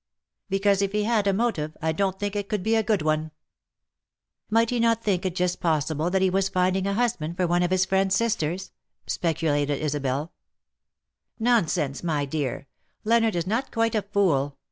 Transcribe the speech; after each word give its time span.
"Because 0.49 0.81
if 0.81 0.93
he 0.93 1.03
had 1.03 1.27
a 1.27 1.31
motive, 1.31 1.77
I 1.79 1.91
don't 1.91 2.17
think 2.17 2.35
it 2.35 2.49
could 2.49 2.63
be 2.63 2.75
a 2.75 2.81
good 2.81 3.01
one/'" 3.01 3.29
Might 4.49 4.71
he 4.71 4.79
not 4.79 5.03
think 5.03 5.27
it 5.27 5.35
just 5.35 5.59
possible 5.61 6.09
that 6.09 6.23
he 6.23 6.29
was 6.31 6.49
finding 6.49 6.87
a 6.87 6.95
husband 6.95 7.37
for 7.37 7.45
one 7.45 7.61
of 7.61 7.69
his 7.69 7.85
friend's 7.85 8.15
sisters?" 8.15 8.71
speculated 9.05 9.77
Christabel." 9.79 10.31
Nonsense, 11.49 12.01
my 12.03 12.25
dear! 12.25 12.65
Leonard 13.03 13.35
is 13.35 13.45
not 13.45 13.69
quite 13.71 13.93
a 13.93 14.01
fool. 14.01 14.57